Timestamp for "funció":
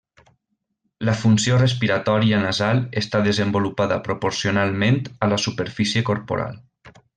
1.19-1.59